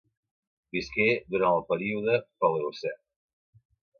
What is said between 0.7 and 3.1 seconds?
Visqué durant el període Paleocè.